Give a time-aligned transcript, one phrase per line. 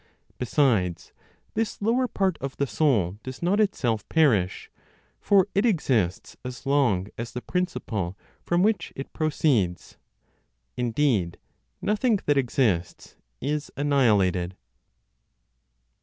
[0.39, 1.13] Besides,
[1.53, 4.71] this lower part of the soul does not itself perish,
[5.19, 9.97] for it exists as long as the principle from which it proceeds.
[10.75, 11.37] Indeed,
[11.83, 14.55] nothing that exists is annihilated.